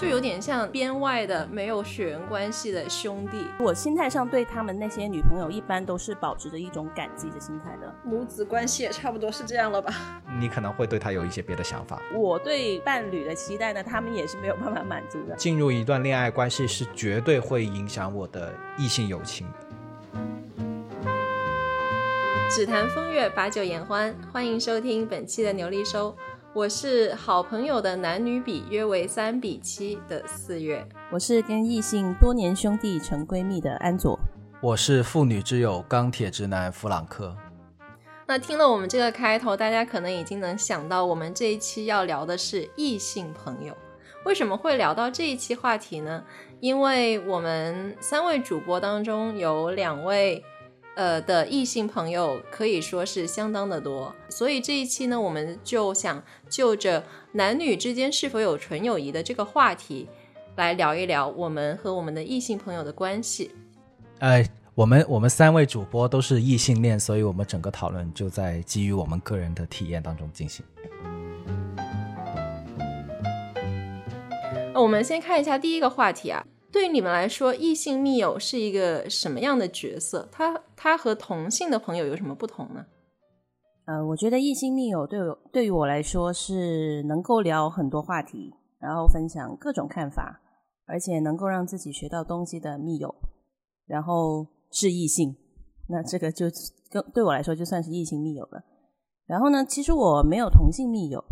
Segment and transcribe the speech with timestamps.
[0.00, 3.44] 就有点像编外的没有血缘关系的兄弟。
[3.58, 7.94] 我心态上对他们那些女朋友一般都是保持着一种感激的心态的。
[8.02, 9.92] 母子关系也差不多是这样了吧？
[10.38, 12.00] 你可能会对他有一些别的想法。
[12.14, 15.36] 我对伴侣的期待呢，他们也是没有办法满足的。
[15.36, 19.46] 进入一段恋爱关系是绝对会影响我的异性友情。
[22.48, 26.16] 只谈风月，把酒言欢，欢迎收听本期的牛力收。
[26.52, 34.18] 我是好朋友的男女比约为三比七的四月，我是跟异性多年兄弟成闺蜜的安佐，
[34.60, 37.36] 我是妇女之友钢铁直男弗朗克。
[38.26, 43.72] 那听了我们这个开头，大家可能已经能想到，我们这一期要聊的是异性朋友。
[44.24, 46.24] 为什么会聊到这一期话题呢？
[46.58, 50.44] 因为我们三位主播当中有两位。
[51.00, 60.06] 呃的异性朋友可以说是相当的多，所以这一期呢，我们就想就着男女之间是否有纯友谊的这个话题，
[60.56, 63.50] 来聊一聊我们和我们的异性朋友的关系。
[64.18, 70.62] 哎，我们我们三位主播都是异性恋，所以我们整个讨论就在基于我们个人的体验当中进行。
[74.74, 76.44] 我们先看一下第一个话题啊。
[76.72, 80.28] 对于你们来说，异性密友是一个什么样的角色？
[80.30, 82.86] 他他和同性的朋友有什么不同呢？
[83.86, 90.40] 呃，我觉得异性密友对我对于我来说是能够聊很多话题，然后分享各种看法，
[90.86, 93.12] 而且能够让自己学到东西的密友，
[93.86, 95.34] 然后是异性，
[95.88, 96.46] 那这个就
[96.88, 98.62] 跟对我来说就算是异性密友了。
[99.26, 101.24] 然后呢，其实我没有同性密友。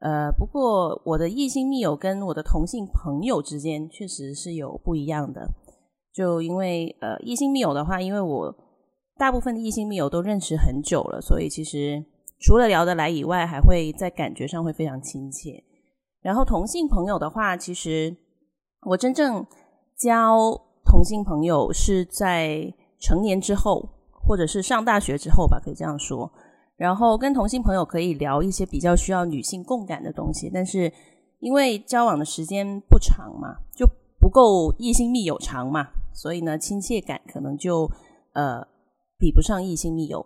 [0.00, 5.50] 呃，不过我的异性密友跟我的同性朋友之间确实是有不一样的。
[6.14, 8.54] 就因为呃，异性密友的话，因为我
[9.16, 12.04] 大部分的异性密友都认识很久了，所以其实
[12.40, 15.64] 除了聊得来以外，还会在感觉上会非常亲切。
[16.20, 18.16] 然后同性朋友的话，其实
[18.86, 19.46] 我真正
[19.96, 26.32] 交同性朋友是在成年之后，或者是上大学之后吧，可以这样说。
[26.78, 30.90] 然后跟同性朋友可以聊一些比较需要女性共感的东西，但是
[31.40, 33.84] 因为交往的时间不长嘛，就
[34.20, 37.90] 不够异性密友长嘛，所以呢，亲切感可能就
[38.32, 38.66] 呃
[39.18, 40.24] 比不上异性密友，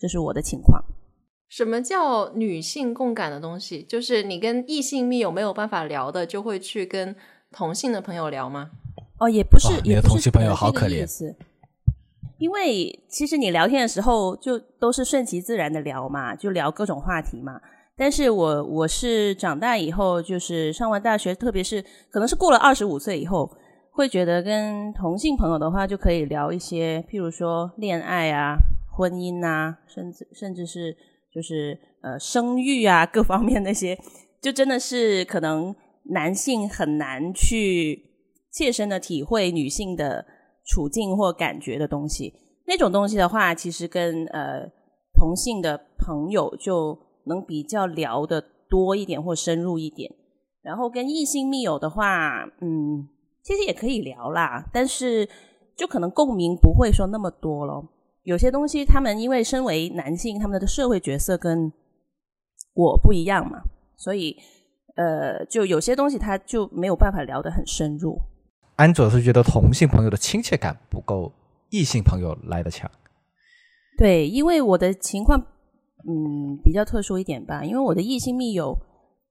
[0.00, 0.82] 这是我的情况。
[1.48, 3.82] 什么叫女性共感的东西？
[3.84, 7.14] 就是你跟异性密友没有办法聊的，就会去跟
[7.52, 8.70] 同性的朋友聊吗？
[9.20, 11.06] 哦，也不是，你的同性朋友好可怜。
[12.38, 17.60] 因为其实你聊天的时候就都是顺其自然的聊嘛，就聊各种话题嘛。
[17.96, 23.50] 但是我我是长大以后，就是上完大学，特别是可能是过了二十五岁以后，
[23.90, 28.56] 会觉得跟同性朋友的话就可以聊一些，譬如说恋爱啊、
[28.94, 30.94] 婚姻啊，甚至甚至是
[31.34, 33.98] 就是呃生育啊各方面那些，
[34.42, 35.74] 就真的是可能
[36.10, 38.10] 男性很难去
[38.52, 40.26] 切身的体会女性的。
[40.66, 42.34] 处境或感觉的东西，
[42.66, 44.70] 那种东西的话，其实跟呃
[45.14, 50.12] 同性的朋友就能比较聊的多一点或深入一点。
[50.62, 53.08] 然后跟异性密友的话，嗯，
[53.42, 55.28] 其实也可以聊啦，但是
[55.76, 57.88] 就可能共鸣不会说那么多咯。
[58.24, 61.72] 有些东西他们因为身为男性，他们的社会角色跟
[62.74, 63.62] 我不一样嘛，
[63.96, 64.36] 所以
[64.96, 68.18] 呃，就有些东西他就没有办法聊得很深入。
[68.76, 71.32] 安卓是觉得同性朋友的亲切感不够
[71.70, 72.90] 异性朋友来的强。
[73.98, 75.40] 对，因为我的情况
[76.06, 78.78] 嗯比较特殊一点吧，因为我的异性密友，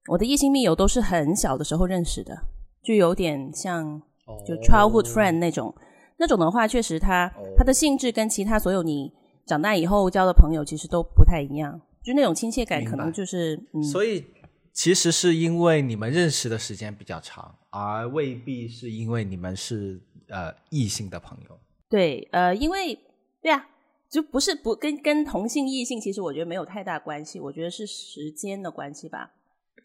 [0.09, 2.35] 我的异性密友都是很小的时候认识的，
[2.83, 4.01] 就有点像
[4.45, 5.73] 就 childhood friend 那种。
[6.17, 9.11] 那种的话，确实他他的性质跟其他所有你
[9.45, 13.83] 长大以后交的朋友其实都不太一样，就那种亲切感可能就是嗯。
[13.83, 14.25] 所以
[14.73, 17.53] 其实是因为你们认识的时间比较长。
[17.75, 19.99] 而未必是因为你们是
[20.29, 21.59] 呃异性的朋友，
[21.89, 22.97] 对，呃，因为
[23.41, 23.67] 对啊，
[24.09, 29.33] 就不是不跟跟同性异性，其实我觉得没有太大关系，我觉得是时间的关系吧。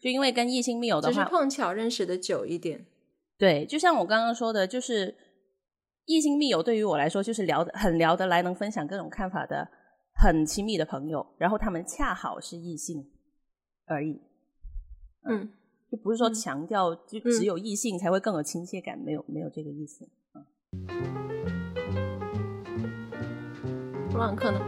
[0.01, 2.85] 就因为跟异性密友的话，只是碰巧认识的久一点。
[3.37, 5.13] 对，就像我刚刚说的，就是
[6.05, 9.67] 异性密友对于我来说，就是聊得很聊得来，能分享各种看法的
[10.13, 13.11] 很亲密的朋友，然后他们恰好是异性
[13.85, 14.21] 而已。
[15.29, 15.51] 嗯。
[15.91, 20.07] 就不是说强调就只有异性才会更有亲切感，没有没有这个意思。
[24.09, 24.61] 弗朗克呢？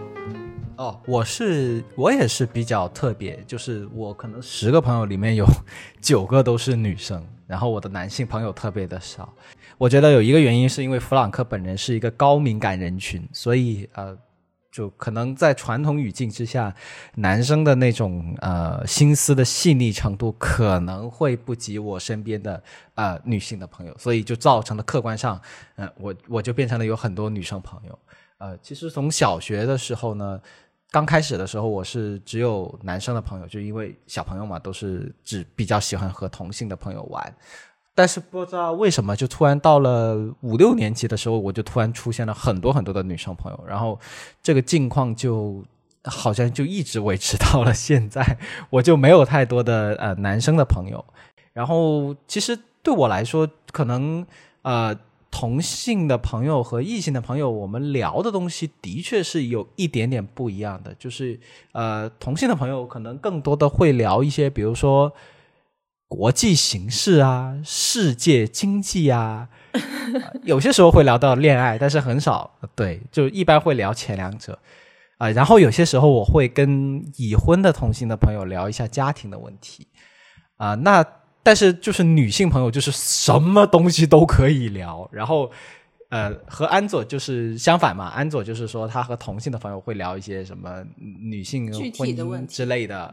[0.76, 5.46] 哦，我是我也是比较特别，就是我可能十个朋友里面有
[6.02, 9.34] 九个都是女生，然后我的男性朋友特别的少。
[9.78, 14.18] 我觉得有一个原因是因为弗朗克本人是一个高敏感人群，所以呃，
[14.74, 16.76] 就可能在传统语境之下，
[17.14, 22.62] 男生的那种呃心思的细腻程度可能会不及我身边的
[22.96, 25.40] 呃女性的朋友，所以就造成了客观上，
[25.76, 28.00] 嗯、我我就变成了有很多女生朋友。
[28.40, 30.42] 呃，其实从小学的时候呢，
[30.90, 37.36] 刚开始的时候我是只有男生的朋友，就因为小朋友嘛，都是只比较喜欢和同性的朋友玩。
[37.96, 44.00] 但是不知道为什么，就突然到了五六年级的时候，我就突然出现了很多很多的女生朋友，然后
[44.42, 45.64] 这个境况就
[46.04, 48.40] 好像就一直维持到了现在，
[48.72, 51.06] 我就没有太多的呃男生的朋友。
[51.54, 54.26] 然后其实对我来说，可能
[54.64, 54.98] 呃
[55.30, 60.96] 同性的朋友和异性的朋友，我们聊的东西的确是有一点点不一样的。
[60.98, 61.40] 就是
[61.74, 65.14] 呃同性的朋友可能更多的会聊一些，比如说。
[66.14, 69.50] 国际形势啊，世界经济啊，
[70.46, 72.52] 有些时候会聊到恋爱，但是很少。
[72.76, 74.60] 对，就一般会聊前两者
[75.18, 79.88] 啊、然后有些时候我会跟已婚的同性的朋友聊一下家庭的问题
[80.58, 81.04] 啊、那
[81.42, 85.52] 但是就是女性朋友就是什么东西都可以聊，然后。
[86.10, 88.06] 呃，和安佐就是相反嘛。
[88.10, 91.66] 安佐就是说，他和同性的朋友会聊一些什么女性
[91.98, 93.12] 婚姻的问题之类的，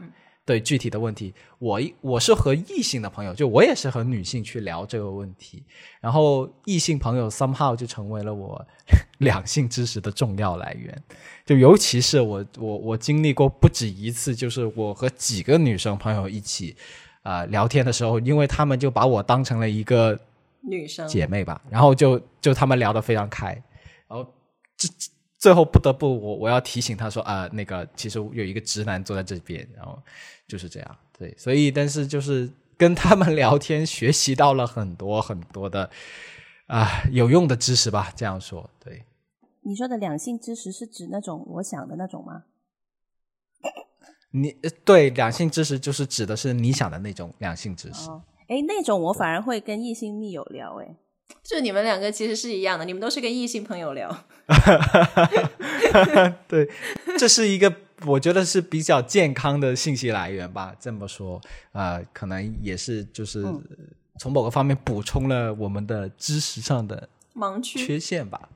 [0.51, 1.33] 对具体的问题。
[1.59, 5.63] 我一我是和异性的朋友，就我也是和女性去聊这个问题，
[6.01, 8.67] 然后异性朋友 somehow 就成为了我
[9.19, 11.03] 两性知识的重要来源。
[11.45, 16.75] 就尤其是我我我经历过不止一次，就是我和几个女生朋友一起
[17.23, 20.19] 啊、呃聊天的时候，因为他们就把我当成了一个
[20.61, 23.53] 女生姐妹吧，然后就就他们聊得非常开，
[24.09, 24.25] 然后
[24.75, 25.09] 这这
[25.41, 29.99] 最后不得不我我要提醒他说啊、那个其实有一个直男坐在这边，然后
[30.47, 32.47] 就是这样，对，所以但是就是
[32.77, 35.89] 跟他们聊天，学习到了很多很多的
[36.67, 39.03] 啊、有用的知识吧，这样说，对，
[39.61, 42.43] 你说的两性知识是指那种我想的那种吗？
[44.29, 50.95] 你呃对两性知识就是指的是你想的那种两性知识，哦，哎，那种我反而会跟异性密友聊，哎，
[51.43, 54.15] 就你们两个其实是一样的，你们都是跟异性朋友聊。
[56.47, 56.69] 对，
[57.17, 57.73] 这是一个
[58.05, 60.75] 我觉得是比较健康的信息来源吧。
[60.79, 61.39] 这么说，
[61.71, 63.63] 呃，可能也是就是嗯
[64.19, 68.49] 从某个方面补充了我们的知识上的盲区缺陷吧。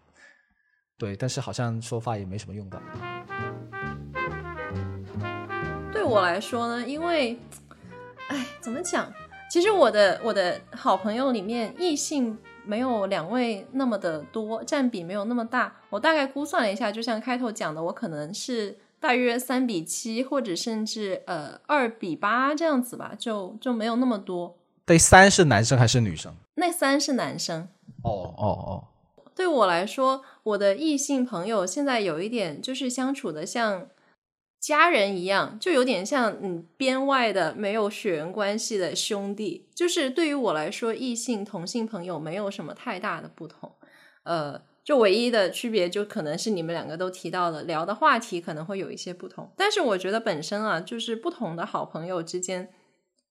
[0.97, 2.81] 对，但是好像说话也没什么用的。
[5.91, 7.37] 对我来说呢，因为，
[8.27, 9.11] 哎，怎么讲？
[9.49, 15.75] 其实我的我的好朋友里面，异性没有两位那么的多，占比没有那么大。
[15.89, 24.57] 我大概估算了一下，就像开头讲的，我可能是大约三比七，或者甚至呃二比八这样子吧，就就没有那么多。
[24.85, 26.33] 对三是男生还是女生？
[26.55, 27.67] 那三是男生。
[28.03, 28.83] 哦哦哦，
[29.35, 33.87] 对我来说，我的异性朋友现在有一点就是相处的像
[34.65, 39.69] 家人一样，就有点像嗯编外的没有血缘关系的兄弟。
[39.75, 43.71] 就是对于我来说，异性同性朋友没有什么太大的不同，
[44.23, 52.73] 呃，就唯一的区别就可能是你们两个都提到了聊的话题可能会有一些不同，但是我觉得本身啊，就是不同的好朋友之间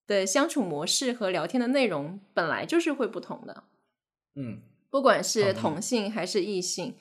[0.07, 3.65] 的相处模式和聊天的内容本来就是会不同的。
[4.35, 6.95] 嗯，不管是同性还是异性，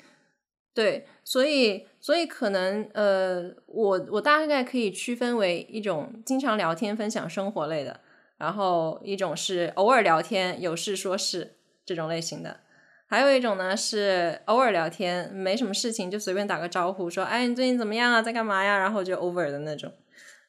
[0.74, 7.98] 对，所以所以可能呃，我我大概可以区分为一种经常聊天分享生活类的，
[8.36, 11.56] 然后一种是偶尔聊天有事说事
[11.86, 12.60] 这种类型的，
[13.06, 19.90] 还有一种呢是偶尔聊天没什么事情就随便打个招呼说，哎，你最近怎么样啊，在干嘛呀，然后就 over 的那种，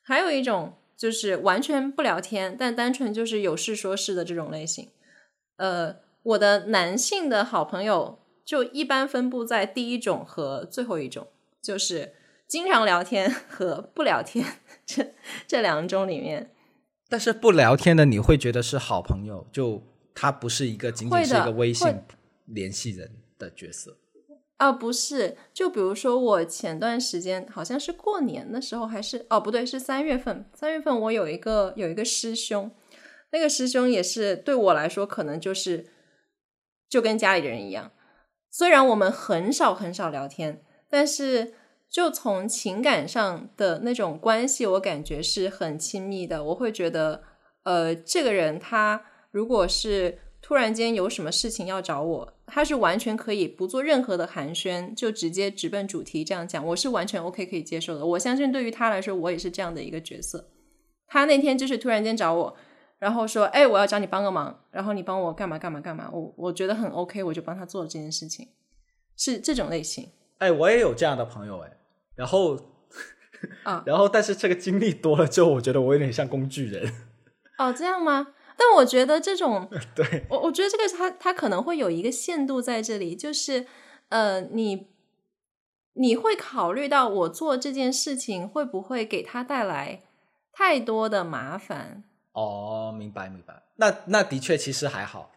[0.04, 4.90] 还有一种就是完全不聊天，但单纯就是有事说事的这种类型，
[5.56, 6.04] 呃。
[6.26, 11.28] 我的男性的好朋友就一般分布在第一种和最后一种，
[11.66, 12.14] 就是
[12.48, 14.46] 经常聊天 和不聊天
[14.86, 15.14] 这
[15.48, 16.52] 这两种里面。
[17.10, 19.82] 但是不聊天的你会觉得是好朋友，就
[20.14, 21.88] 他不是一个仅仅是一个微信
[22.46, 23.98] 联系人的角色。
[24.58, 30.50] 啊，不是，就比如说我前段时间好像是过年的时候，还是哦不对，是三月份。
[30.54, 32.72] 三月份我有一个有一个师兄，
[33.32, 35.88] 那个师兄也是对我来说可能就是
[36.90, 37.92] 就跟家里人一样，
[38.50, 41.54] 虽然我们很少很少聊天，但是
[41.90, 46.44] 就从情感上的那种关系，我感觉是很亲密的。
[46.44, 47.24] 我会觉得，
[47.64, 58.06] 呃，这个人他如果是突然间有什么事情要找我，他是完全可以不做任何的寒暄，就直接直奔主题这样讲，我是完全 OK 可以接受的。
[58.06, 60.50] 我相信对于他来说，我也是这样的一个角色。
[61.08, 62.56] 他那天就是突然间找我，
[63.00, 66.10] 然后说：“哎，我要找你帮个忙，然后你帮我干嘛干嘛干嘛。
[66.12, 68.48] 我”我觉得很 OK，我就帮他做了这件事情，
[69.16, 70.10] 是这种类型。
[70.40, 71.78] 哎，我也有这样的朋友哎，
[72.16, 72.58] 然后
[73.64, 76.94] 啊 然后但是这个经历多了之后，我觉得我有点像工具人。
[77.58, 78.28] 哦，这样吗？
[78.58, 83.66] 但我觉得这种， 对，我我觉得这个他他可能会有一个限度在这里，就是
[84.10, 84.88] 呃，你
[85.94, 90.04] 你会考虑到我做这件事情会不会给他带来
[90.54, 92.04] 太多的麻烦？
[92.32, 93.64] 哦，明白明白。
[93.78, 95.32] 那那的确其实还好，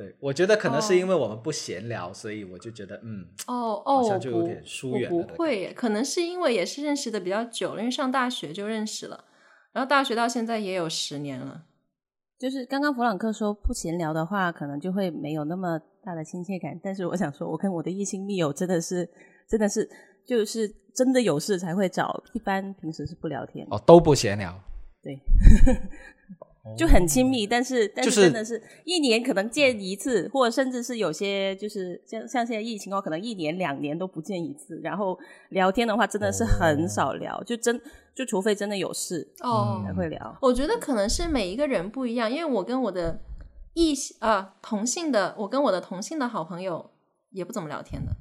[0.00, 9.24] 对对，我觉得可能是因为我们不闲聊，所以我就觉得嗯，哦哦，好像就有点疏远了不会耶，可能是因为也是认识的比较久了，因为上大学就认识了，
[9.72, 11.64] 然后大学到现在也有十年了。
[12.38, 16.80] 就是刚刚弗朗克说不闲聊的话，可能就会没有那么大的亲切感。
[16.82, 19.06] 但是我想说，我跟我的异性密友真的是，
[19.46, 19.86] 真的是，
[20.26, 23.66] 就是真的有事才会找，一般平时是不聊天。
[23.70, 24.58] 哦，都不闲聊，
[25.02, 25.20] 对，
[26.76, 34.78] 就很亲密，但是但是是真的是一年可能见一次，或者甚至是有些就是像像现在疫情哦，可能一年两年都不见一次。
[34.82, 35.18] 然后
[35.50, 37.80] 聊天的话，真的是很少聊，就真
[38.14, 40.36] 就除非真的有事哦，才会聊。
[40.42, 43.20] 我觉得可能是每一个人不一样，因为我跟我的
[43.72, 46.90] 异性啊同性的，我跟我的同性的好朋友
[47.30, 48.12] 也不怎么聊天的，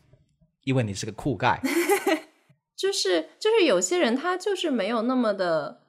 [0.64, 1.60] 因为你是个酷盖。
[2.76, 5.80] 就是就是有些人他就是没有那么的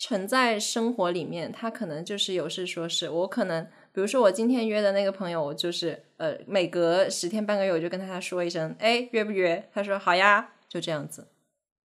[0.00, 3.10] 沉在生活里面，他可能就是有事说事。
[3.10, 9.68] 我可能比如说我今天约的那个朋友，我就是呃每隔十天半个月我就跟他说一声，哎约不约？
[9.74, 11.28] 他说好呀，就这样子。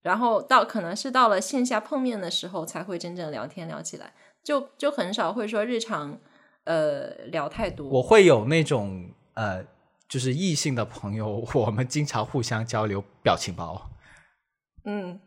[0.02, 6.18] 然后到可能是到了线下碰面的时候，才会真正聊天聊起来，就就很少会说日常
[6.64, 7.90] 呃聊太多。
[7.90, 9.66] 我会有那种呃，
[10.08, 13.90] 就是异性的朋友，我们经常互相交流表情包。
[14.86, 15.20] 嗯，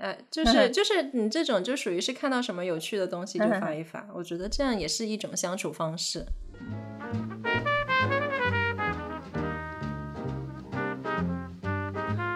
[0.00, 6.24] 呃，就是就是你这种就属于是看到什么有趣的东西就发一发，我觉得这样也是一种相处方式。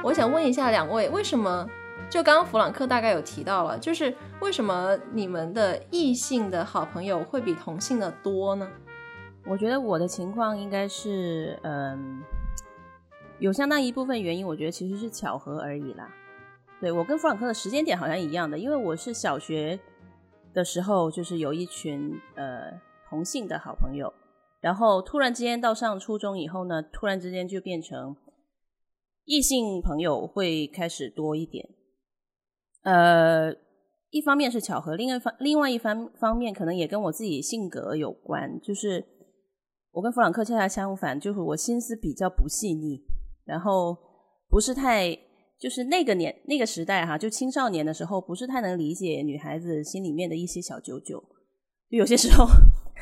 [0.02, 1.66] 我想问一下两位，为什么？
[2.10, 8.68] 就刚刚弗朗克大概有提到了，就是为什么你们的异性的好朋友会比同性的多呢？
[9.46, 12.22] 我觉得我的情况应该是，嗯，
[13.38, 16.06] 有相当一部分原因，我觉得其实是巧合而已啦。
[16.84, 19.80] 对我跟弗朗克的时间点好像一样的，因为我是小学
[20.52, 24.12] 的时候就是有一群呃同性的好朋友，
[24.60, 28.14] 然后突然之间到上初中以后呢，突然之间就变成
[29.24, 31.66] 异性朋友会开始多一点。
[32.82, 33.50] 呃，
[34.10, 39.02] 一方面是巧合，另外一方另外一方方面可能也跟我自己性格有关，就是
[39.92, 43.02] 我跟弗朗克恰恰相反，就是我心思比较不细腻，
[43.46, 43.96] 然后
[44.50, 45.18] 不是太
[45.58, 51.18] 就是那个年那个时代哈，就青少年的时候，不是太能理解女孩子心里面的一些小九九，
[51.90, 52.46] 就有些时候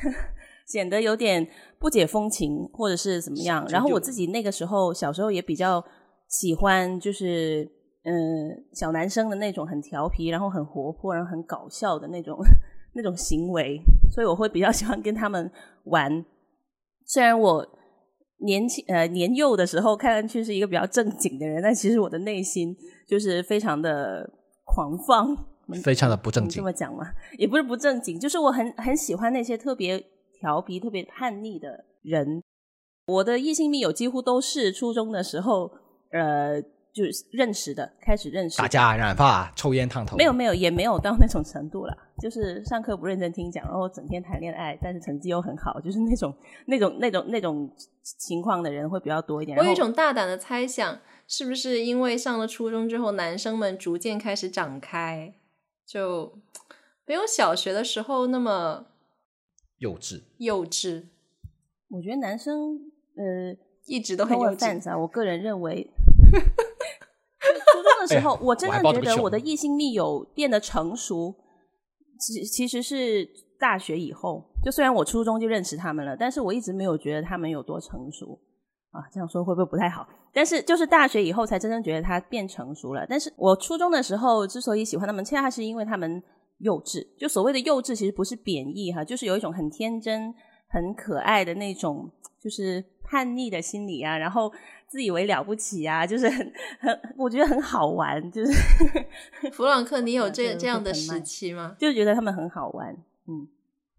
[0.67, 1.45] 显得有点
[1.79, 3.65] 不解风情，或者是怎么样。
[3.69, 5.83] 然后我自己那个时候小时候也比较
[6.29, 7.69] 喜欢，就是
[8.03, 12.37] 嗯小男生的那种很调皮，然后很活泼，然后很搞笑的那种
[12.95, 13.77] 那种行为，
[14.13, 15.51] 所以我会比较喜欢跟他们
[15.85, 16.23] 玩。
[17.05, 17.67] 虽然我
[18.43, 22.75] 年轻呃年幼的时候看上去是一个比较正经的人，但其实我的内心
[23.07, 24.29] 就是非常的
[24.63, 25.35] 狂放，
[25.83, 26.61] 非常的不正经能这。
[26.63, 27.11] 么讲嘛？
[27.37, 30.03] 也不是不正经，就是我很很喜欢那些特别
[30.39, 32.41] 调皮、特别叛逆的人。
[33.07, 35.71] 我的异性密友几乎都是初中的时候，
[36.11, 36.61] 呃，
[36.93, 41.97] 就是认识的，开始认识的打架、染发、抽烟、烫头，没有没有，也没有到那种程度了。
[42.21, 46.33] 就是上课不认真听讲，然后整天谈恋爱，但是成绩又很好，就是那种
[46.67, 47.69] 那种那种那种
[48.19, 49.57] 情况的人会比较多一点。
[49.57, 55.33] 我有一种大胆的猜想，是不是因为上了初中之后，男生们逐渐开始长开，
[55.87, 56.37] 就
[57.07, 58.85] 没有小学的时候那么
[59.79, 60.21] 幼稚。
[60.37, 61.05] 幼稚，
[61.89, 62.79] 我觉得男生
[63.17, 63.57] 呃
[63.87, 64.89] 一直都很幼稚。
[64.89, 65.89] 啊，我个人认为，
[66.41, 71.35] 初中的时候，哎我真的觉得我的异性密友变得成熟，
[72.19, 74.49] 其其实是大学以后。
[74.63, 78.39] 就虽然我初中就认识他们了，但是我一直没有觉得他们有多成熟
[78.91, 79.03] 啊。
[79.11, 80.07] 这样说会不会不太好？
[80.31, 83.05] 但是就是大学以后才真正觉得他变成熟了。
[83.07, 86.23] 但是我初中的时候之所以喜欢他们，恰恰是因为他们
[86.59, 87.05] 幼稚。
[87.19, 90.33] 就所谓的幼稚，其实不是贬义哈，就是有一种很天真、
[90.69, 92.09] 很可爱的那种，
[92.41, 94.49] 就是叛逆的心理啊，然后
[94.93, 98.53] 自以为了不起啊，就是很很，我觉得很好玩，就是
[99.51, 101.75] 弗朗克，你有啊这这这样的时期吗？
[101.79, 102.95] 就觉得他们很好玩。
[103.27, 103.47] 嗯，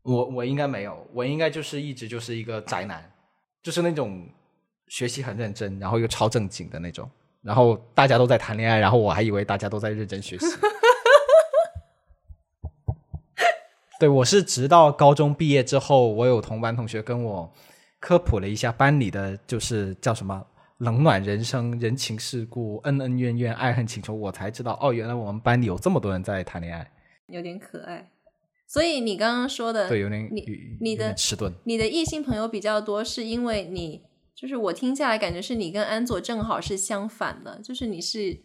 [0.04, 3.10] 我我应该没有，我应该就是一直就是一个宅男，
[3.60, 4.24] 就是那种
[4.86, 7.10] 学习很认真，然后又超正经的那种。
[7.42, 10.46] 然后大家都在谈恋爱，然后我还以为大家都在认真学习。
[13.98, 17.52] 对，我是直到高中毕业之后，我有同班同学跟我
[17.98, 20.46] 科普了一下班里的就是叫什么
[20.78, 26.92] 冷暖人生、人情世故、恩恩怨怨、爱恨情仇，我才知道哦，原来我们班里有这么多人在谈恋爱，
[27.28, 28.10] 有点可爱。
[28.66, 30.44] 所以你刚刚说的，对，有点你
[30.80, 31.52] 你的迟钝。
[31.64, 34.02] 你的异性朋友比较多，是因为你
[34.34, 38.40] 就是我听下来感觉是你跟安佐正好是相反的，就是你是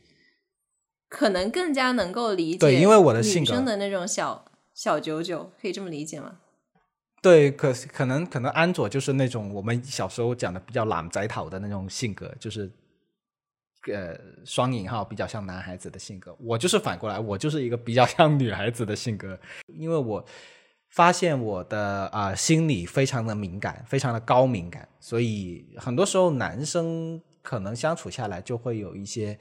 [1.07, 4.45] 可能更加能够理解对因为我的性女格生的那种小
[4.75, 6.39] 小九九，可以这么理解吗？
[7.21, 12.71] 对，可可能可能安卓就是那种我们小时候讲的比较懒宅讨的那种性格，就是
[13.91, 16.33] 呃双引号比较像男孩子的性格。
[16.39, 20.25] 我就是反过来，我就是一个比较像女孩子的性格，因为我
[20.89, 29.37] 发现我的啊、心理非常的敏感，非常的高敏感，所以很多时候男生可能相处下来就会有一些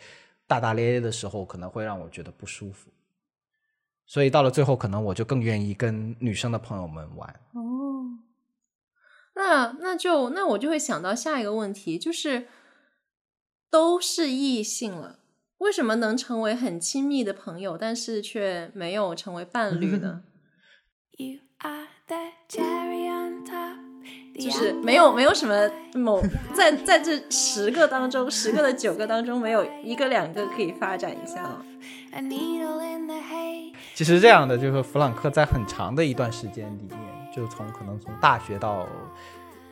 [0.47, 2.91] 大大咧咧的时候，可能会让我觉得不舒服。
[4.09, 7.29] 所以到了最后，可能我就更愿意跟女生的朋友们玩。
[7.53, 8.19] 哦，
[9.35, 12.49] 那那就那我就会想到下一个问题，就是
[13.71, 15.19] 都是异性了，
[15.59, 20.23] 为什么能成为很亲密的朋友，但是却没有成为伴侣呢？
[21.19, 22.17] You are the
[22.49, 23.77] cherry on top.
[24.41, 26.23] 就是没有没有什么某
[26.55, 31.63] 在在这十个当中，十个的九个当中，没有一个两个可以发展一下吗？
[32.11, 33.75] A needle in the hay.
[33.95, 38.89] 其实这样的就是弗朗克在很长的一段时间里面，就从可能从大学到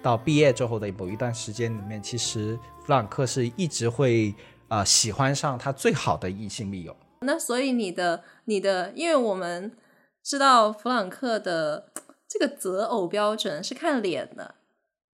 [0.02, 4.34] 到毕业之后的某一段时间里面，其实弗朗克是一直会
[4.68, 6.94] 呃喜欢上他最好的异性密友。
[7.20, 9.76] 那所以你的你的，因为我们
[10.22, 11.90] 知道弗朗克的
[12.28, 14.56] 这个择偶标准是看脸的，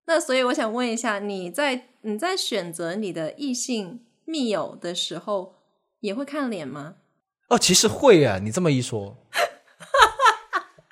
[0.05, 5.55] 那所以我想问一下，你在你在选择你的异性密友的时候，
[6.01, 6.95] 也会看脸吗？
[7.53, 9.15] 哦，其实会啊，你这么一说，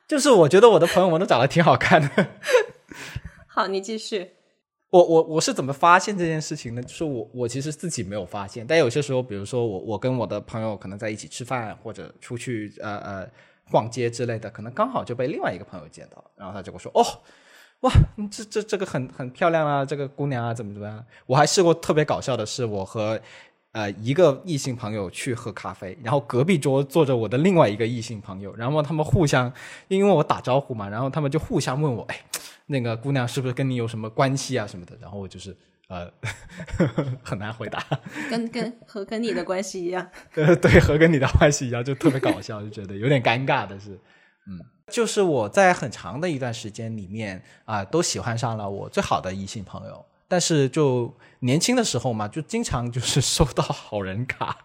[0.08, 2.28] 就是我觉得我的朋友们都长得挺好看的。
[3.50, 4.34] 好，你继续。
[4.92, 6.84] 我我我是怎么发现这件事情呢？
[6.84, 13.28] 就是我我其实自己没有发现，但有些时候，比如说我我跟我的朋友可能在一起吃饭或者出去呃呃
[13.72, 17.04] 逛街之类的，可能刚好就被另外一个朋友见到，然后他就跟我说：“哦，
[17.80, 23.20] 哇，嗯这这这个很很漂亮啊，这个姑娘啊，怎么怎么样？”我还试过特别搞笑的是，我和
[23.72, 29.52] 呃一个异性朋友去喝咖啡，然后隔壁桌坐着我的另外一个异性朋友，然后他们互相
[29.88, 32.22] 因为我打招呼嘛，然后他们就互相问我：“哎。”
[32.68, 34.96] 那个姑娘是不是跟你有什么关系啊什么的？
[35.02, 35.54] 然后我就是
[35.90, 36.10] 呃
[37.22, 37.86] 很难回答，
[38.30, 40.08] 跟跟和跟你的关系一样。
[40.36, 44.00] 呃对，和跟你的关系一样，就特别搞笑，就觉得有点尴尬的是，
[44.48, 44.58] 嗯，
[44.88, 54.58] 就是我在很长的一段时间里面啊、都喜欢上了我最好的异性朋友，但是就年轻的时候嘛，就经常就是收到好人卡。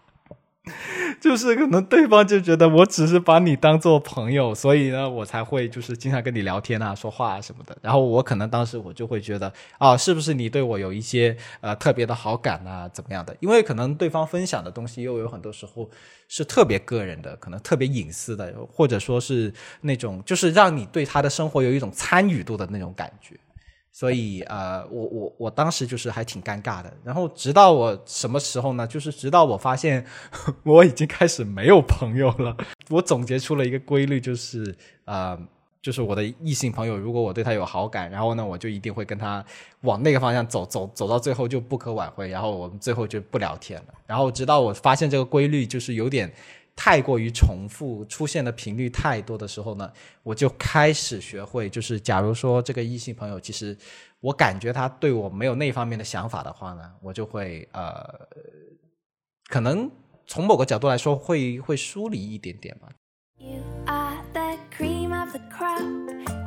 [1.21, 7.75] 就是可能对方就觉得我只是把你当做朋友，所以呢，我才会就是经常跟你聊天啊、说话啊什么的。
[7.81, 13.33] 然后我可能当时我就会觉得啊，是不是你对我有一些呃特别的好感啊，怎么样的？
[13.39, 15.89] 因为可能对方分享的东西又有很多时候
[16.27, 23.39] 是特别个人的，可能特别隐私的，或者说是那种就是让你对他的生活有一种参与度的那种感觉。
[23.97, 26.93] 所以呃，我我我当时就是还挺尴尬的。
[27.03, 28.85] 然后直到我什么时候呢？
[28.85, 30.05] 就是直到我发现
[30.61, 32.55] 我已经开始没有朋友了。
[32.89, 35.35] 我总结出了一个规律，就是呃，
[35.81, 39.43] 就是我的异性朋友，如果我对他有好感，然后呢，我就一定会跟他
[39.81, 43.93] 往那个方向走，走走到最后就不可挽回，然后我们最后就不聊天了。
[44.05, 46.31] 然后直到我发现这个规律就是有点。
[46.77, 53.75] 太过于重复，出现的频率太多的时候呢，我就开始学会，就是假如说这个异性朋友，其实
[54.19, 58.07] 我感觉他对我没有那方面的想法的话呢，我就会呃，
[59.47, 59.89] 可能
[60.27, 62.89] 从某个角度来说会会疏离一点点吧。
[63.39, 65.81] You are the cream of the crop.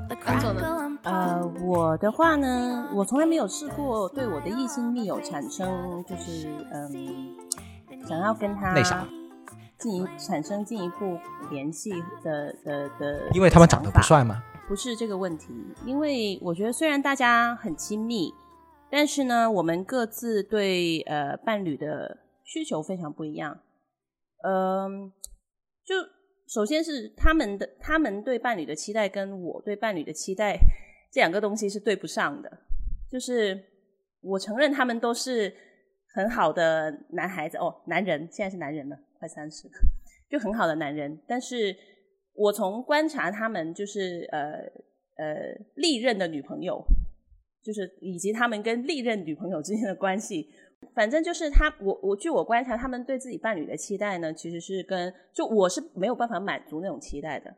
[0.08, 0.98] The 安总呢？
[1.02, 7.34] 呃我的话呢，我从来没有试过对我的异性密友产生就是嗯，
[8.06, 9.04] 想要跟他那啥
[9.80, 11.18] 进一产生进一步
[11.50, 11.90] 联系
[12.22, 14.42] 的的的，因为他们长得不，帅吗？
[14.68, 15.48] 不是这个问题。
[15.84, 18.32] 因为我觉得虽然大家很亲密，
[18.90, 23.58] 但是呢，我们各自对呃伴侣的需求非常不一样。
[24.42, 25.10] 嗯、
[25.84, 25.94] 就
[26.46, 30.56] 首先是他们的他们对伴侣的期待跟我对伴侣的期待
[31.12, 32.50] 这两个东西是对不上的。
[33.10, 33.60] 就是
[34.20, 35.52] 我承认他们都是
[36.14, 39.68] 很好的男孩子哦，男人现在是男人了，快三十，
[40.28, 41.16] 就很好的男人。
[41.28, 41.76] 但是
[42.32, 44.52] 我从观察他们，就是呃
[45.22, 45.36] 呃
[45.74, 46.82] 历任的女朋友，
[47.62, 50.48] 就是以及他们跟历任女朋友之间的关系，
[50.94, 57.54] 反正就是他，我我据我观察，他们对自己伴侣的期待呢，其实是跟就我是没有办法满足那种期待的。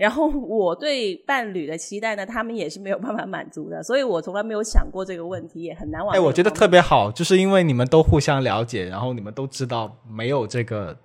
[0.00, 6.16] 然后我对伴侣的期待呢，他们也是没有办法满足的，所以我从来没有想过这个问题，也很难往。
[6.16, 10.96] 哎，我觉得特别好，就是因为你们都互相了解，然后你们都知道没有这个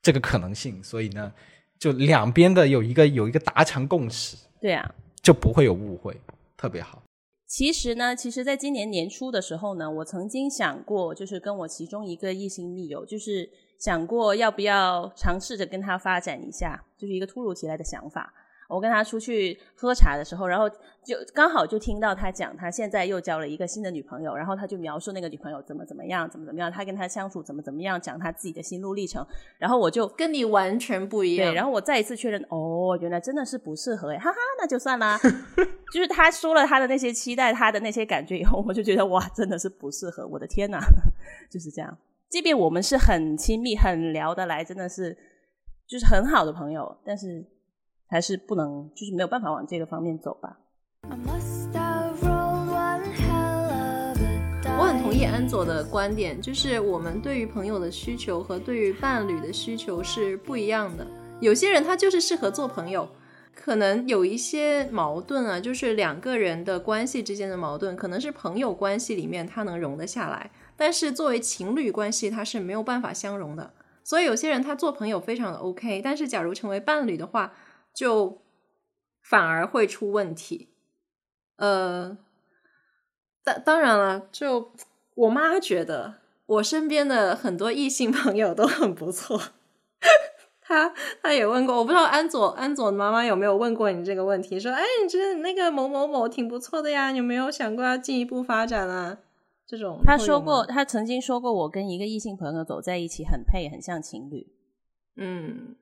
[0.00, 1.32] 这个可能性，所以呢，
[1.80, 4.88] 就两边的有一个有一个达成共识，对啊，
[5.20, 6.16] 就不会有误会，
[6.56, 7.02] 特别好。
[7.48, 13.48] 其实呢，其实，在今年年初的时候呢，我曾经想过，就是跟我其中一个异性密友，就是
[13.78, 18.34] 想过要不要尝试着跟他发展一下，就是一个突如其来的想法。
[18.68, 31.50] 我跟他出去喝茶的时候，然后就刚好就听到他讲，他现在又交了一个新的女朋友，然后他就描述那个女朋友怎么怎么样，怎么怎么样，他跟他相处怎么怎么样，讲他自己的心路历程，然后我就跟你完全不一样。
[31.50, 35.18] 对，然后我再一次确认，哦，原来真的是不适合哎，哈哈，那就算啦。
[35.90, 40.26] 就是他说了他的那些期待，他的那些感觉以后，我就觉得哇，真的是不适合。
[40.26, 40.78] 我的天哪，
[41.48, 41.96] 就是这样。
[42.30, 45.16] 即便我们是很亲密、很聊得来，真的是
[45.86, 47.42] 就是很好的朋友，但是
[48.06, 50.58] 还是不能，就是没有办法往这个方面走吧。
[54.80, 61.06] 我很同意安佐的观点，就是我们对于朋友的需求和对于伴侣的需求是不一样的。
[61.40, 63.08] 有些人他就是适合做朋友，
[63.54, 73.74] 可能有一些矛盾啊，就是两个人的关系之间的矛盾，可能是朋友关系里面他能容得下来，但是作为情侣关系，他是没有办法相容的。
[74.04, 77.52] 所以有些人他做朋友非常的 OK，但是假如成为伴侣的话，
[77.92, 78.40] 就
[79.20, 80.68] 反而会出问题。
[81.56, 82.16] 呃，
[83.44, 84.72] 当当然了，就
[85.16, 86.14] 我妈觉得
[86.46, 89.38] 我身边的很多异性朋友都很不错。
[90.62, 99.18] 她她也问过，我不知道安佐安佐妈妈有没有问过你这个问题，说，哎，你觉得那个某某某挺不错的呀，你有没有想过要进一步发展啊？
[99.68, 104.46] 这种他说过，，他曾经说过，我跟一个异性朋友走在一起很配，很像情侣，
[105.16, 105.76] 嗯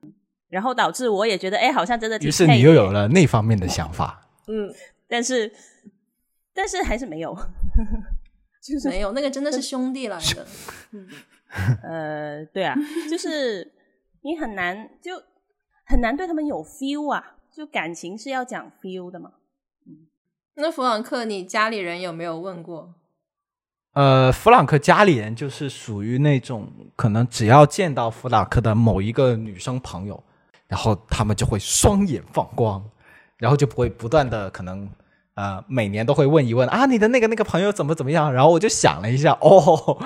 [0.49, 4.29] 然后导致我也觉得，哎，好像真的挺于是你又有了那方面的想法。
[4.49, 4.75] 嗯，
[5.07, 5.53] 但是
[6.53, 7.33] 但是还是没有，
[8.61, 10.46] 就是没有，那个真的是兄弟来的。
[11.85, 12.75] 呃，对啊，
[13.09, 13.72] 就是
[14.22, 15.22] 你很难就
[15.85, 19.33] 很难对他们有 feel 啊，就感情是要讲 feel 的嘛。
[20.55, 22.94] 那弗朗克，你家里人有没有问过？
[23.97, 30.23] 呃，弗朗克家里人就是属于那种可能只要见到弗朗克的某一个女生朋友，
[30.69, 32.85] 然后他们就会双眼放光，
[33.39, 34.87] 然后就不会不断的可能
[35.33, 39.99] 呃每年都会问一问啊你的那个那个朋友怎么怎么样，然后我就想了一下，哦，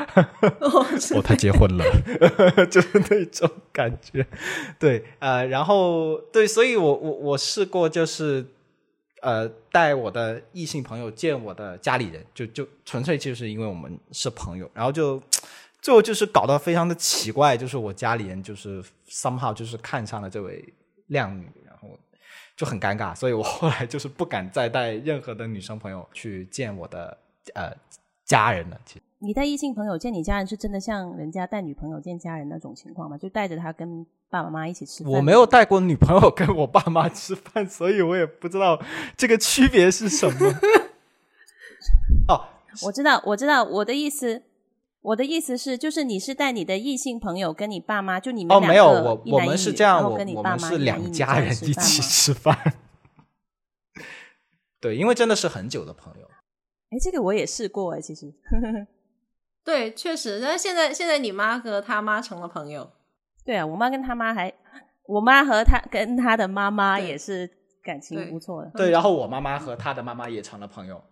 [0.61, 1.85] 哦他结婚了，
[2.71, 4.25] 就是那种感觉，
[4.79, 8.47] 对，呃，然后对，所以我我我试过就是。
[9.23, 15.23] 呃，带我的异性朋友见我的家里人，就就纯粹就是因为我们是朋友，然后就
[15.83, 20.65] 最后就是搞得非常的奇怪，就是我家里人就是 somehow 就是看上了这位
[21.09, 21.89] 靓女，然后
[22.57, 27.19] 就很尴尬，所以我后来就是不敢再带任何的女生朋友去见我的
[27.55, 27.73] 呃
[28.25, 28.81] 家人了。
[28.85, 33.19] 其实你带异性朋友见你家人，是真的像人家带女朋友见家人那种情况吗？
[33.19, 35.13] 就带着他跟爸爸妈妈一起吃饭？
[35.13, 38.81] 我没有带过女朋友跟我爸妈吃饭，所以我也不知道
[39.19, 40.51] 这个区别是什么。
[42.29, 42.49] 哦，
[42.83, 44.43] 我知道，我知道，我的意思，
[45.03, 52.57] 我的意思是，就是你是带你的异性朋友跟你爸妈，就你们哦，两没有，个我我们是这样，我跟你爸妈我们是两家人一起吃饭。
[54.81, 56.27] 对，因为真的是很久的朋友。
[56.89, 58.33] 哎，这个我也试过哎，其实
[59.65, 62.91] 对，确实，但是现在现在你妈和他妈成了朋友，
[63.45, 64.53] 对啊，我妈跟他妈还，
[65.07, 67.49] 我妈和他跟他的妈妈也是
[67.83, 68.71] 感情不错的。
[68.75, 71.03] 对，然后我妈妈和他的妈妈也成了朋友。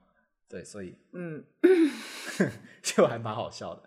[0.49, 1.45] 对，所以嗯，
[2.83, 3.83] 就还蛮好笑的。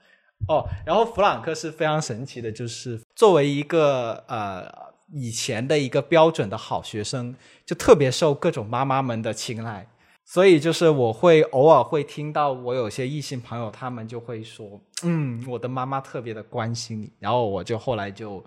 [0.47, 4.71] 哦，然后弗朗克是非常神奇的，就是作为一个呃
[5.11, 9.87] 以前的一个标准的好学生，就特别受各种妈妈们的青睐。
[10.31, 17.11] 所以就是我会偶尔会听到我有些异性朋友，他们就会说，嗯，我的妈妈特别的关心你。
[17.19, 18.41] 然后我就后来就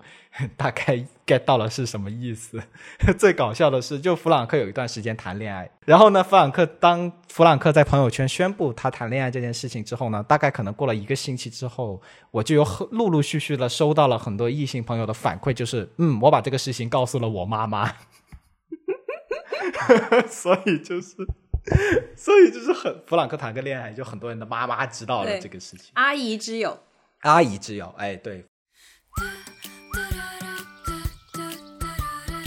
[0.57, 2.59] 大概 get 到了是什么意思。
[3.19, 17.93] 最搞笑的是，就弗朗克有一段时间谈恋爱，然后呢，弗朗克当弗朗克在朋友圈宣布他谈恋爱这件事情之后呢，大概可能过了一个星期之后，我就有陆陆续续的收到了很多异性朋友的反馈，就是嗯，我把这个事情告诉了我妈妈，
[20.27, 21.15] 所以就是。
[22.15, 26.79] 所以就是很弗朗克谈个恋爱，就很多人的妈妈知道了这个事情，阿姨之友。
[27.21, 28.45] 阿姨之友，哎，对，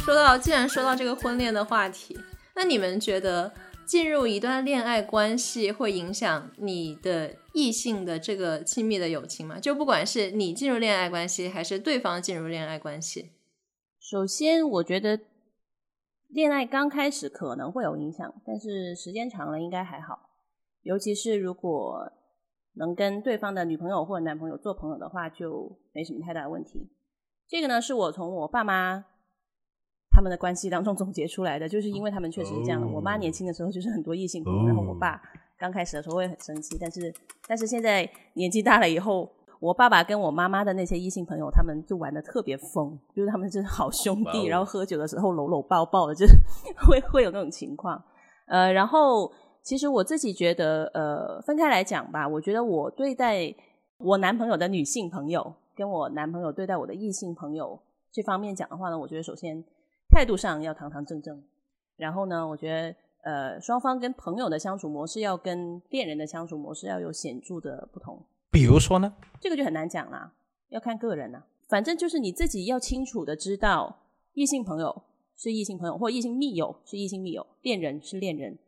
[0.05, 2.17] 说到，既然说到这个婚恋的话题，
[2.55, 3.53] 那你们觉得
[3.85, 9.59] 进入一段恋爱关系会影响你的异性的这个亲密的友情吗？
[9.59, 13.33] 就不管是你进入恋爱关系，还是对方进入恋爱关系，
[14.01, 15.19] 首先，我觉得
[16.29, 20.31] 恋爱刚开始可能会有影响，但是时间长了应该还好。
[20.83, 22.13] 尤其是如果
[22.75, 26.91] 能跟对方的女朋友或者男朋友做朋友的话，就没什么太大的问题。
[27.49, 29.05] 这个呢，是我从我爸妈
[30.11, 32.87] 他们的关系当中总结出来的，就是因为他们确实是这样的。
[32.87, 35.21] 我妈年轻的时候就是很多异性朋友，然后我爸
[35.59, 37.13] 刚开始的时候会很生气，但是
[37.47, 39.29] 但是现在年纪大了以后，
[39.61, 46.35] 我爸爸跟我妈妈的那些异性朋友，他们就玩的特别疯，就是他们就是好兄弟，然后喝酒的时候搂搂抱抱的，就是
[46.87, 48.03] 会会有那种情况。
[48.47, 49.31] 呃，然后
[49.63, 53.53] 其实我自己觉得，呃，分开来讲吧，我觉得我对待
[53.99, 57.79] 我男朋友的女性朋友，跟我男朋友对待我的异性朋友
[58.13, 59.63] 这方面讲的话呢，我觉得首先
[60.09, 61.43] 态度上要堂堂正正，
[61.97, 68.25] 然后呢，我觉得呃双方跟朋友的相处模式要跟恋人的相处模式要有显著的不同。
[68.51, 69.15] 比如说呢？
[69.41, 70.33] 这个就很难讲啦，
[70.69, 71.47] 要看个人啦。
[71.69, 75.03] 反正就是你自己要清楚的知道，异性朋友
[75.37, 78.59] 是异性朋友，或异性密友是异性密友，恋人是恋人。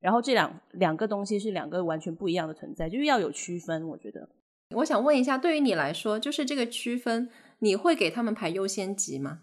[0.00, 3.88] 然后这两两个东西是两个完全不一样的存在，就是要有区分。
[3.88, 4.28] 我觉得
[4.70, 9.40] 我想问一下，对于你来说，就是这个区分，你会给他们排优先级吗？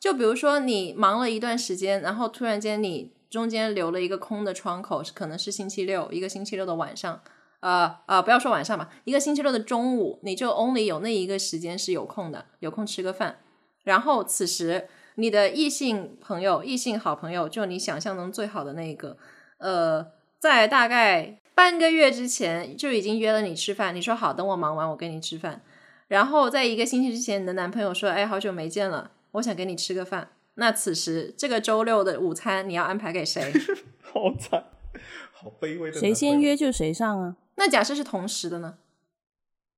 [0.00, 7.20] 就比如说你忙了一段时间，然后突然间你中间留了一个空的窗口，可能是星期六，一个星期六的晚上，
[7.60, 13.38] 呃呃，不要说晚上吧，一个星期六的中午，你就 only 有那一个时间是有空的，有空吃个饭。
[13.84, 19.16] 然后此时你的异性朋友、异性好朋友，就你想象中最好的那一个，
[19.58, 20.06] 呃，
[20.38, 25.62] 在大概半个月之前就已经约了你吃饭，你说好，等我忙完我跟你吃饭。
[26.08, 30.30] 然后在一个星期之前，你的男朋友说，哎，好久没见了，我想跟你吃个饭。
[30.54, 33.52] 那此时这个周六的午餐你要安排给谁？
[34.02, 34.64] 好惨，
[35.32, 35.98] 好卑微的。
[35.98, 37.36] 谁先约就谁上啊。
[37.60, 38.78] 那假设是同时的呢？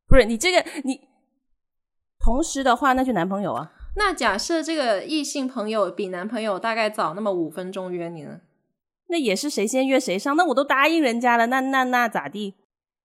[0.06, 1.08] 不是你这个你
[2.20, 3.72] 同时的话，那就男朋友啊。
[3.96, 8.40] 那假设这个异性朋友比男朋友大概早那么五分钟约你呢？
[9.08, 12.54] 那也是谁先约谁上，那我都答应人家了，那那那咋地？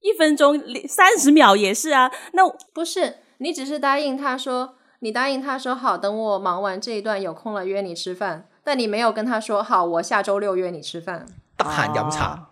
[0.02, 2.12] 一分钟三十秒也是啊。
[2.34, 11.26] 那不是，你只是答应他说，你答应他说好，等我忙完这一段有空了约你吃饭，但你没有跟他说好，我下周六约你吃饭。
[11.58, 12.52] 大喊饮茶。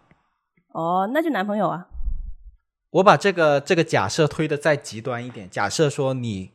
[0.72, 1.88] 哦，那就男朋友啊。
[2.96, 6.50] 我把这个这个假设推的再极端一点，假设说你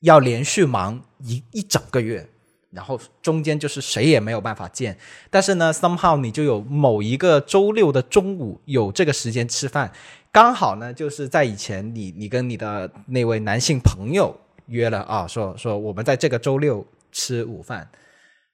[0.00, 2.28] 要连续忙一一整个月，
[2.70, 4.96] 然后中间就是谁也没有办法见，
[5.30, 9.90] 但是呢，somehow 你就有某一个周六的中午有这个时间吃饭，
[10.30, 17.90] 刚好呢就是在以前你你跟你的那位男性朋友约了啊，说说我们在这个周六吃午饭，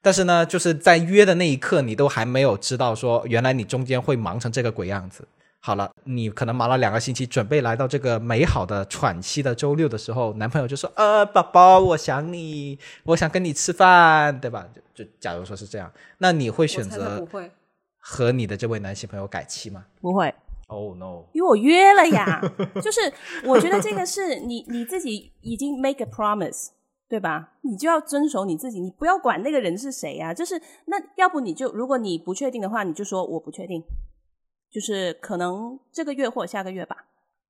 [0.00, 5.28] 但是呢就是在约的那一刻，你都还没有知道说原来你中间会忙成这个鬼样子。
[5.62, 17.50] 好了，你可能忙了两个星期，准备来到这个美好的喘息的周六的时候，男朋友就说：“呃，宝宝，我想你，我想跟你吃饭，对吧？”就就假如说是这样，那你会选择不会。
[17.98, 20.34] 和你的这位男性朋友改期吗不会
[20.68, 21.24] ，？Oh no！
[21.32, 22.40] 因为我约了呀。
[22.80, 23.12] 就是
[23.44, 26.68] 我觉得这个是你你自己已经 make a promise，
[27.06, 27.50] 对吧？
[27.60, 33.84] 你就要遵守你自己，你不要管那个人是谁呀、就是那要不你就如果你不确定的话，你就说我不确定，
[34.70, 37.06] 就是可能这个月或下个月吧。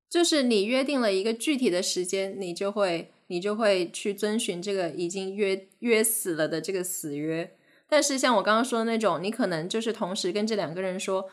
[0.09, 7.55] 就是你约定了一个具体的时间，你就会你就会去遵循这个已经约约死了的这个死约。
[7.87, 11.29] 但是像我刚刚说的那种，你可能就是同时跟这两个人说，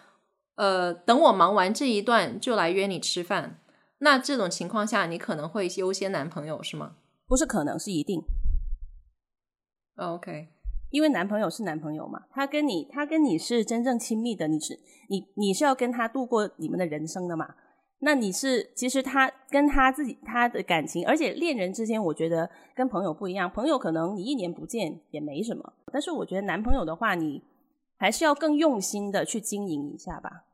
[0.56, 3.60] 呃，等我忙完这一段就来约你吃饭。
[3.98, 6.94] 那这种情况下，你可能会优先男朋友是吗、
[7.26, 8.22] 不是可能是一定，
[9.96, 10.48] 哦、？OK，
[10.90, 17.54] 因为男朋友是男朋友嘛，他跟你他跟你是真正亲密的，你是你你是要跟他度过你们的人生的嘛。
[18.00, 23.50] 那你是其实他跟他自己他的感情，而且恋人之间，我觉得跟朋友不一样。
[23.50, 27.42] 朋友可能你一年不见也没什么，但是我觉得男朋友的话，你
[27.96, 30.44] 还是要更用心的去经营一下吧。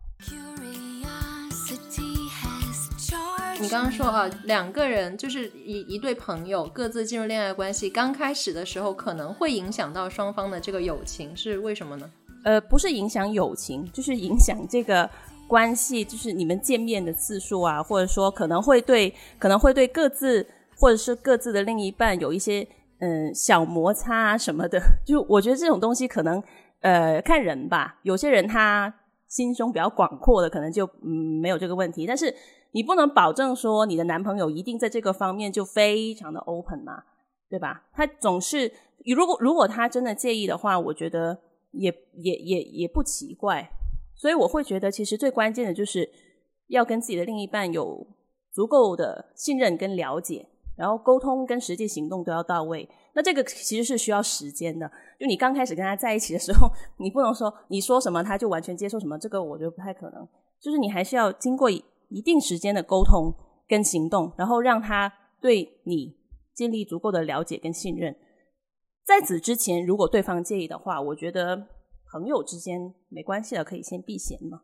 [3.64, 12.10] 你刚刚说啊，两个人就是一一对朋友各自进入恋爱关系，刚开始的时候可能会影响到双方的这个友情，是为什么呢？
[12.44, 15.08] 呃，不是影响友情，就是影响这个
[15.48, 20.46] 关系，就是你们见面的次数啊，或者说可能会对可能会对各自
[20.76, 24.78] 或者是各自的另一半有一些嗯小摩擦啊什么的。
[25.06, 26.42] 就我觉得这种东西可能
[26.82, 28.92] 呃看人吧，有些人他
[29.26, 32.32] 心胸比较广阔的，可能就嗯没有这个问题，但是
[32.74, 37.04] 你不能保证说你的男朋友一定在这个方面就非常的 open 嘛，
[37.48, 37.86] 对吧？
[37.92, 38.72] 他总是
[39.06, 41.38] 如果如果他真的介意的话，我觉得
[41.70, 43.70] 也也也也不奇怪。
[44.16, 46.10] 所以我会觉得，其实最关键的就是
[46.66, 48.06] 要跟自己的另一半有
[48.52, 52.88] 足够的信任跟了解，然后沟通跟实际行动都要到位。
[53.14, 54.90] 那这个其实是需要时间的。
[55.18, 60.26] 就你刚开始跟他在一起的时候，你不能说你说什么他就完全接受什么，这个我觉得不太可能。
[60.60, 61.68] 就是你还是要经过
[62.14, 63.34] 一定时间的沟通
[63.66, 66.16] 跟行动，然后让他对你
[66.54, 68.16] 建立足够的了解跟信任。
[69.04, 71.66] 在此之前，如果对方介意的话，我觉得
[72.12, 74.62] 朋友之间没关系的，可以先避嫌嘛。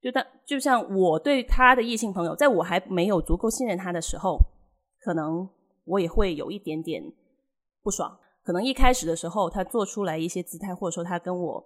[0.00, 4.38] 就当就像我对他的异性朋友，在我还没有足够信任他的时候，
[5.00, 5.50] 可能
[5.84, 7.02] 我也会有一点点
[7.82, 8.16] 不爽。
[8.44, 11.64] 可能一开始的时候，他做出来一些姿态，或者说他跟我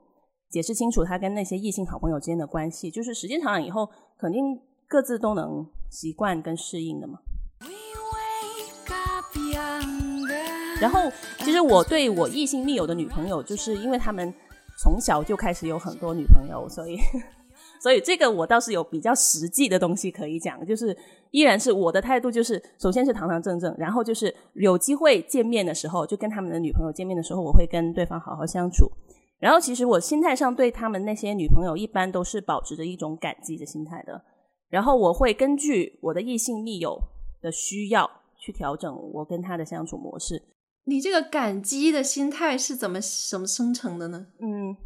[0.53, 3.89] 解释清楚他跟那些异性好朋友之间的关系，就是时间长了以后，
[4.19, 7.19] 肯定各自都能习惯跟适应的嘛。
[10.79, 14.35] 然后，其实我对我异性密友的女朋友，就是因为他们
[14.77, 16.99] 从小就开始有很多女朋友，所以，
[17.81, 20.95] 所以这个我倒是有比较实际的东西可以讲，就是
[21.31, 28.91] 依然是我的态度，就是首先是堂堂正正，然后就是有机会见面的时候，就跟他们的女朋友见面的时候，我会跟对方好好相处。
[29.43, 34.23] 然后，其实我心态上对他们那些女朋友，一般都是保持着一种感激的心态的。
[34.69, 36.97] 然后，我会根据我的异性密友
[37.41, 40.41] 的需要去调整我跟他的相处模式。
[40.85, 44.29] 你这个感激的心态是怎么怎么生成的呢？
[44.39, 44.77] 嗯，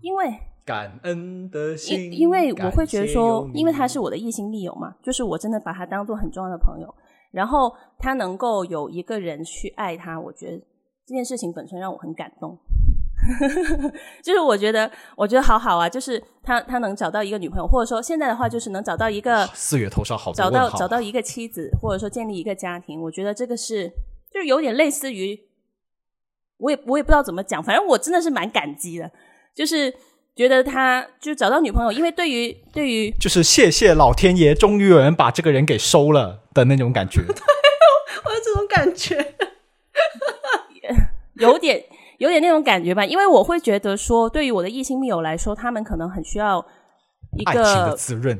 [0.00, 0.32] 因为
[0.64, 6.94] 感恩的心，因因为我会觉得说因为他是我的异性密友嘛，就是我真的把他当做很重要的朋友，
[7.32, 10.58] 然后他能够有一个人去爱他，我觉得
[11.04, 12.56] 这件事情本身让我很感动。
[14.22, 23.88] 就是我觉得，我觉得好好啊，就是他他能找到一个女朋友，或者说现在的话，就是能找到一个四月头上好多找到找到一个妻子，或者说建立一个家庭，我觉得这个是
[24.32, 25.40] 就是有点类似于，
[26.58, 29.10] 我也我也不知道怎么讲，反正我真的是蛮感激的，
[29.54, 29.94] 就是
[30.36, 37.20] 觉得他就找到女朋友，因为对于对于就是谢谢老天爷，终于有人把这个人给收了的那种感觉。
[37.26, 37.34] 对
[38.24, 39.34] 我有这种感觉。
[41.40, 41.84] 有点
[42.18, 46.64] 有点那种感觉吧，因为我会觉得说，对于我的异性密友来说，他们可能很需要
[47.36, 48.38] 一爱情的个，滋润，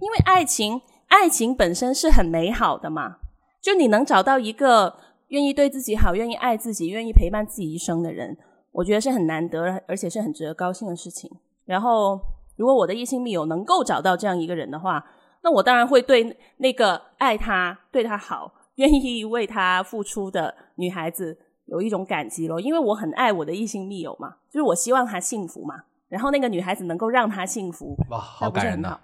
[0.00, 3.16] 因为爱情爱情本身是很美好的嘛，
[3.60, 8.36] 就你能找到一个愿意对自己好、愿意爱自己、愿意陪伴自己一生的人，
[8.72, 11.30] 我觉得是很难得，而且是很值得高兴的事情。
[11.64, 12.20] 然后，
[12.56, 15.04] 如果我的异性密友能够找到这样一个人的话，
[15.42, 21.38] 那我当然会对那个爱他、对他好、愿意为他付出的女孩子
[21.68, 28.98] 有一种感激咯，因为我很爱我的异性密友嘛，就是我希望他幸福嘛，然后那个女孩子能够让他幸福，哇，好感人呐？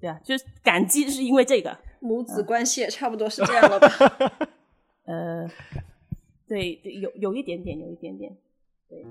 [0.00, 3.88] 对啊，就是感激是因为这个，母子关系也差不多是这样了吧？
[5.06, 5.48] 呃，
[6.46, 8.36] 对，对有有一点点，有一点点，
[8.88, 9.04] 对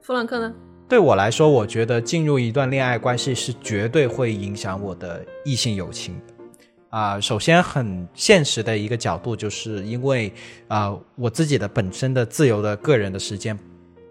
[0.00, 0.54] 弗兰克呢？
[0.88, 6.35] 对我来说，我觉得进入一段恋爱关系是绝对会影响我的异性友情的。
[6.88, 10.32] 啊、首先很现实的一个角度，就是因为
[10.68, 13.58] 啊、我自己的本身的自由的个人的时间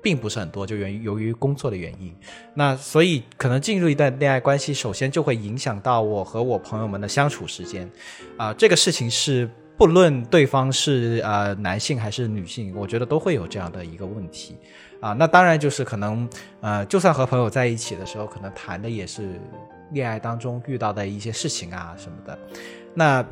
[0.03, 2.13] 并不是很多，就源于由于工作的原因。
[2.53, 7.89] 那所以可能进入一段恋爱关系，首先就会影响到我和我朋友们的相处时间。
[8.37, 14.57] 啊、这个事情是不论对方是呃男性还是女性，我觉得都会有这样的一个问题。
[15.01, 16.27] 啊，那当然就是可能，
[16.61, 19.39] 呃，就算和朋友在一起的时候，可能谈的也是
[19.91, 22.37] 恋爱当中遇到的一些事情啊什么的。
[22.93, 23.25] 那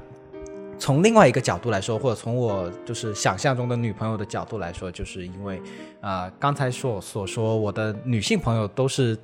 [0.77, 5.61] 从另外一个角度来说，或者从我就是想象中的女朋友的角度来说，就是因为
[6.01, 9.17] 啊、刚才所所说我的女性朋友都是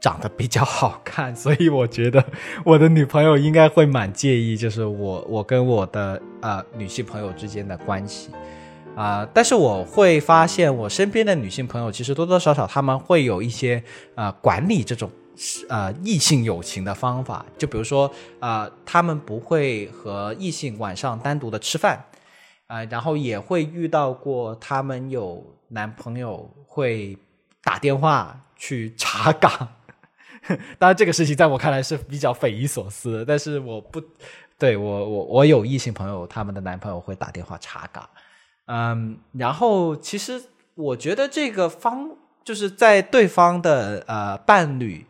[0.00, 2.24] 长得比较好看，所以我觉得
[2.64, 8.30] 我的女朋友应该会蛮介意，就是我我跟我的呃女性朋友之间的关系。
[8.96, 13.82] 啊、但是我会发现，我身边的女性朋友其实多多少少她们会有一些
[14.14, 15.10] 呃管理这种
[15.68, 22.04] 呃异性友情的方法，就比如说啊，他们不会和异性晚上单独的吃饭，
[22.66, 27.16] 啊、然后也会遇到过她们有男朋友会
[27.62, 29.50] 打电话去查岗，
[30.78, 34.00] 当然这个事情在我看来是比较匪夷所思，但是我不
[34.58, 38.08] 对我我我有异性朋友，他们的男朋友会打电话查岗。
[38.66, 40.42] 嗯，然后其实
[40.74, 42.10] 我觉得这个方
[42.42, 45.04] 就是在对方的呃伴侣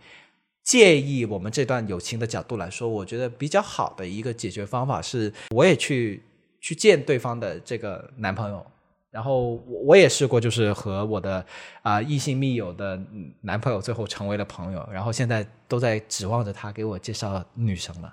[0.67, 6.21] 介意我们这段友情的角度来说，我觉得比较好的一个解决方法是，我也去
[6.61, 8.67] 去见对方的这个男朋友，
[9.13, 11.47] 然后我我也试过，就是和我的
[11.83, 13.01] 啊、异性密友的
[13.43, 18.13] 男朋友最后成为了朋友，然后现在都在指望着他给我介绍女生了，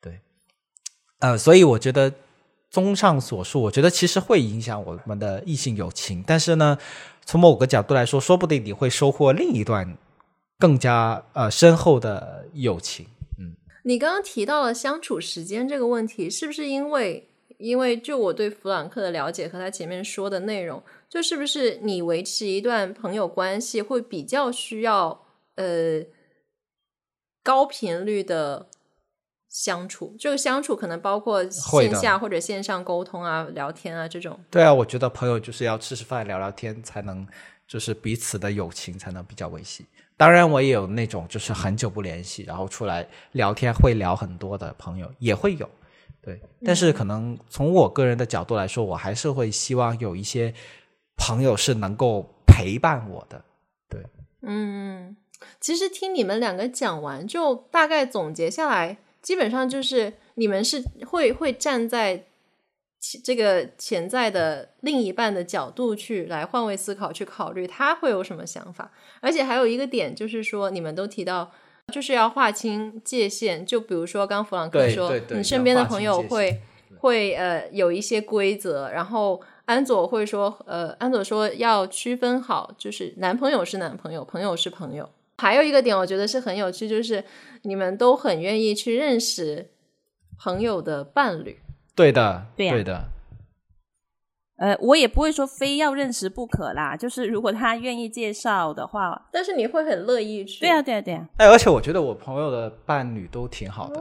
[0.00, 0.18] 对，
[1.20, 2.12] 呃，所以我觉得
[2.68, 6.76] 综上所述，我觉得其实会影响我们的异性友情，但是呢，
[7.24, 9.96] 从某个角度来说，说不定你会收获另一段
[10.58, 13.06] 更加呃深厚的友情。
[13.38, 17.28] 嗯你刚刚提到了相处时间这个问题，是不是因为
[17.58, 26.02] 因为就我对弗朗克的了解和他前面说的内容，就是不是你维持一段朋友关系会比较需要呃
[27.44, 28.66] 高频率的
[29.48, 30.16] 相处？
[30.18, 34.38] 这个相处可能包括线下或者线上沟通啊、聊天啊这种。
[34.50, 37.24] 对啊，我觉得朋友就是要吃吃饭、聊聊天，才能
[37.68, 39.86] 就是彼此的友情才能比较维系。
[40.16, 45.68] 当然，我也有那种就是很久不联系，然后出来聊天会聊很多的朋友，也会有。
[46.22, 50.52] 对，但是可能从我个人的角度来说，我还是会希望有一些
[51.16, 53.44] 朋友是能够陪伴我的。
[53.88, 54.00] 对，
[54.42, 55.16] 嗯，
[55.60, 62.24] 其实听你们两个讲完，就大概总结下来，基本上就是你们是会会站在其
[63.22, 68.90] 这个潜在的另一半的角度去来换位思考，去考虑他会有什么想法。
[69.20, 71.52] 而且还有一个点就是说，你们都提到。
[71.92, 76.60] 就是要划清界限，就比如说刚弗朗克说你身边的朋友会
[76.98, 85.08] 会呃有一些规则，然后安佐会说，呃，安佐说要区分好，就是男朋友是男朋友，朋友是朋友。
[85.38, 87.22] 还有一个点，我觉得是很有趣，就是
[87.62, 89.70] 你们都很愿意去认识
[90.36, 91.56] 朋友的伴侣。
[91.96, 93.08] 对的，对的。
[94.58, 104.00] 呃，我也不会说非要认识不可啦，就是如果他愿意介绍的话，但是你会很乐意去，对啊，对啊，对啊，哎，而且我觉得我朋友的伴侣都挺好的，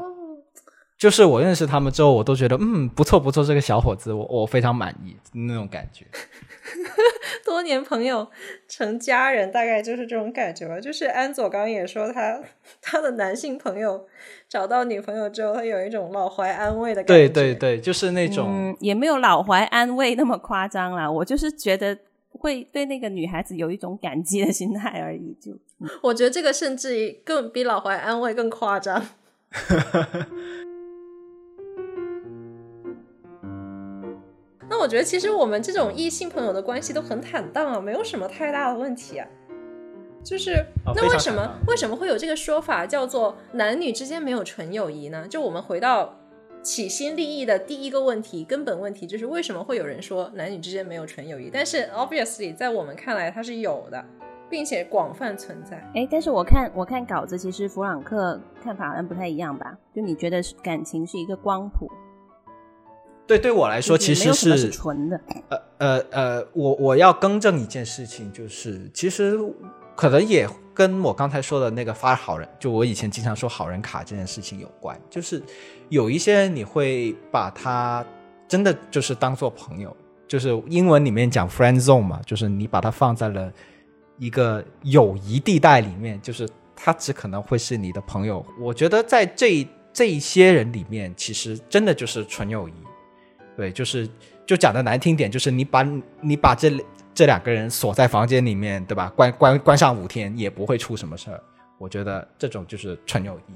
[0.97, 6.05] 就是我认识他们之后，我都觉得嗯不错不错，这个小伙子我我非常满意那种感觉。
[7.45, 8.27] 多年朋友
[8.67, 10.79] 成家人，大概就是这种感觉吧。
[10.79, 12.41] 就是安佐刚刚也说他
[12.81, 14.03] 他的男性朋友
[14.49, 17.29] 找到女朋友之后，他有一种老怀安慰的感觉。
[17.29, 21.09] 对对对，就是那种、嗯，也没有老怀安慰那么夸张啦。
[21.09, 21.95] 我就是觉得
[22.29, 25.51] 会对那个女孩子有一种感激的心态而已，就
[26.01, 29.05] 我觉得这个甚至于更比老怀安慰更夸张。
[34.69, 39.27] 那我觉得其实我们这种异性朋友的关系都很坦荡啊，没有什么太大的问题啊。
[40.23, 45.27] 就是那为什么、为什么会有这个说法叫做男女之间没有纯友谊呢？
[45.29, 46.17] 就我们回到
[46.63, 51.51] 起心立意的第一个问题，根本问题就是为什么会有人说男女之间没有纯友谊？
[51.53, 54.03] 但是 obviously 在我们看来它是有的，
[54.49, 55.77] 并且广泛存在。
[55.93, 59.77] 哎，但是我看我看稿子，其实弗朗克看法好像不太一样吧？
[59.93, 61.87] 就你觉得是感情是一个光谱，
[63.27, 65.19] 对对我来说，其实是纯的。
[65.49, 69.37] 呃呃呃，我我要更正一件事情，就是其实
[69.95, 74.99] 可能也跟我刚才说的那个发好人，就我以前经常说好人卡这件事情有关。
[75.09, 75.41] 就是
[75.89, 78.05] 有一些人你会把他
[78.47, 79.95] 真的就是当做朋友，
[80.27, 83.51] 就是英文里面讲 friend zone 嘛，就是你把他放在了
[84.19, 88.45] 一个友谊地带里面，就是他只可能会是你的朋友。
[88.59, 92.73] 我觉得在这这一些人里面，其实真的就是纯友谊。
[93.55, 94.07] 对，就是
[94.45, 95.87] 就讲的难听点，就是你把
[96.21, 96.71] 你把这
[97.13, 99.11] 这两个人锁在房间里面，对吧？
[99.15, 101.41] 关关关上五天也不会出什么事儿。
[101.77, 103.53] 我觉得这种就是纯友谊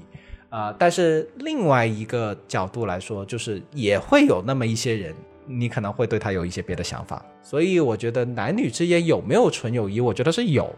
[0.50, 5.14] 啊、但是另外一个角度来说，就是也会有那么一些人，
[5.46, 7.24] 你可能会对他有一些别的想法。
[7.40, 10.68] 所以我觉得男女之间有没有纯友谊，我觉得是有，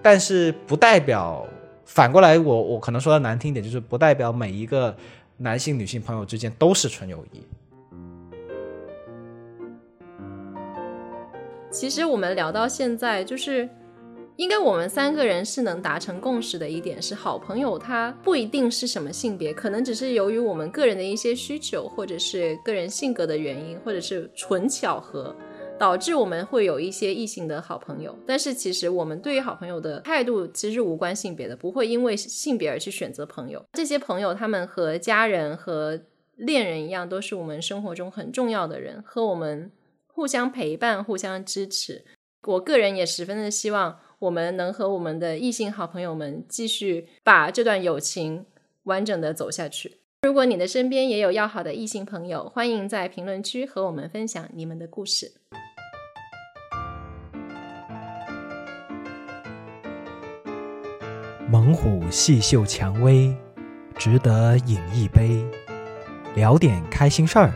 [0.00, 1.46] 但是不代表
[1.84, 4.96] 反过来我我可能说的难听点，就是不代表每一个
[5.36, 7.42] 男性女性朋友之间都是纯友谊。
[11.70, 13.68] 其实我们聊到现在，就是
[14.36, 25.34] 应该我们三个人是能达成共识的一点是，好朋友他不一定是什么性别，可能只是由于我们个人的一些需求，或者是个人性格的原因，或者是纯巧合。
[25.78, 33.64] 导致我们会有一些异性的好朋友，但是其实我们对于好朋友的态度其实无关性别的，不会因为性别而去选择朋友。
[33.74, 36.00] 这些朋友他们和家人和
[36.34, 39.70] 恋人一样，都是我们生活中很重要的人，和我们
[40.18, 42.04] 互相陪伴、互相支持。
[42.44, 48.44] 我个人也十分的希望我们能和我们的异性好朋友们继续把这段友情
[48.82, 49.98] 完整的走下去。
[50.22, 55.30] 如果你的身边也有要好的异性朋友，欢迎在评论区和我们分享你们的故事。
[61.48, 63.32] 猛虎细嗅蔷薇，
[63.96, 65.46] 值得饮一杯，
[66.34, 67.54] 聊点开心事儿。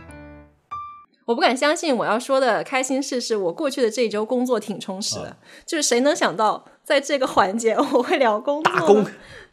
[1.25, 5.37] 我不敢相信，我要说的开心事是我过去的这一周工作挺充实的。
[5.65, 8.73] 就是谁能想到，在这个环节我会聊工作？
[8.73, 9.05] 打工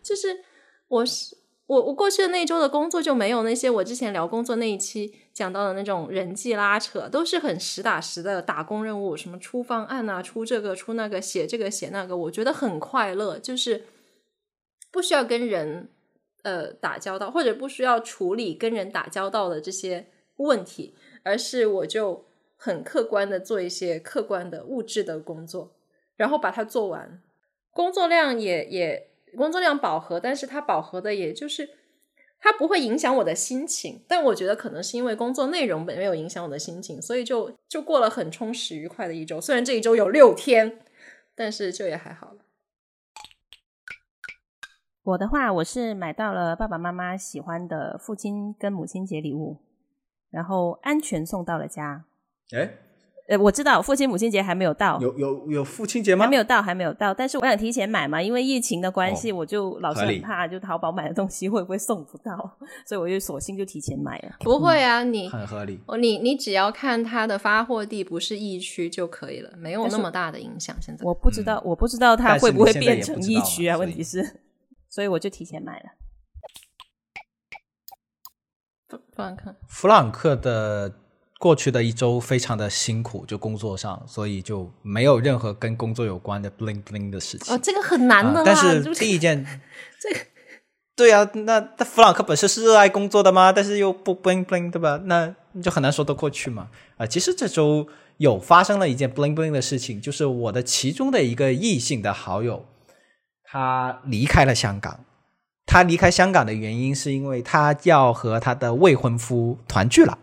[0.02, 0.44] 就是
[0.88, 13.84] 我是我我过去的那一周的工作就没有那些我之前聊工作那一期讲到的那种人际拉扯，都是很实打实的打工任务，什么出方案啊，出这个出那个，写这个写那个，我觉得很快乐，就是
[14.90, 15.88] 不需要跟人
[16.42, 20.08] 呃打交道，或者不需要处理跟人打交道的这些
[20.38, 22.24] 问题，而是我就
[22.56, 25.72] 很客观的做一些客观的物质的工作，
[26.16, 27.22] 然后把它做完。
[27.72, 31.70] 工作量也也工作量饱和，但是它饱和的也就是
[32.40, 34.02] 它不会影响我的心情。
[34.08, 39.40] 但我觉得可能是因为工作内容没有影响我的心情，所以就就过了很充实愉快的一周。
[39.40, 40.80] 虽然这一周有六天，
[41.34, 42.38] 但是就也还好了。
[45.02, 49.56] 我的话，我是买到了爸爸妈妈喜欢的父亲跟母亲节礼物，
[50.30, 52.04] 然后安全送到了家。
[52.56, 52.68] 哎，
[53.28, 56.24] 呃，我知道父亲母亲节还没有到，有有有父亲节吗？
[56.24, 57.14] 还没有到，还没有到。
[57.14, 64.34] 但是我想提前买嘛，因为疫情的关系，哦我就老是很怕，就淘宝买的东西会不会送不到，所以我就索性就提前买了。
[64.40, 65.78] 不会啊，你很合理。
[65.86, 70.74] 哦，你你只要看它的发货地不是疫区就可以了，没有那么大的影响。
[70.80, 73.76] 现在我不知道，我不知道它会不会变成疫区啊？
[73.76, 74.40] 问题是，
[74.88, 75.90] 所以我就提前买了。
[78.90, 80.92] 不不然看，弗朗克的
[81.38, 87.54] 过去的一周非常的辛苦，就工作上，所以就没有任何跟工作有关的 bling bling 的事情。
[87.54, 89.46] 哦，这个很难的但是第一件，
[90.00, 90.20] 这个
[90.96, 93.52] 对啊，那那弗朗克本身是热爱工作的嘛？
[93.52, 95.00] 但是又不 bling bling，对吧？
[95.04, 96.68] 那你就很难说得过去嘛。
[96.96, 97.86] 啊、其实这周
[98.18, 102.66] 有发生了一件 bling bling 的事情，就是我的其中的一个异性的好友，
[103.44, 105.04] 他离开了香港。
[105.70, 110.18] 他离开香港的原因是因为他要和他的未婚夫团聚了。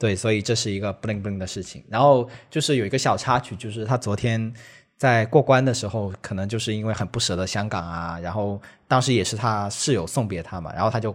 [0.00, 1.84] 对，所以这是一个 bling bling 的事情。
[1.88, 4.52] 然后就是有一个小插曲，就是他昨天
[4.98, 11.14] 在过关的时候，可能就是因为很不舍得香港啊，然后当时也是他室友送别他嘛，然后他就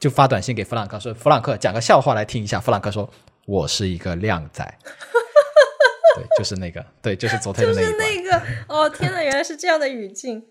[0.00, 3.08] 就发短信给弗朗克说：“弗朗克讲个笑话来听一下。”弗朗克说
[3.46, 4.64] ：“我是一个靓仔。”
[6.18, 8.32] 对，就是那个，对，就是昨天的就是那一段。
[8.32, 10.44] 那个哦，天呐，原来是这样的语境。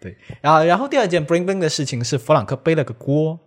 [0.00, 3.38] 对，然后然后第二件 bring bring 的事情是弗朗克背了个锅，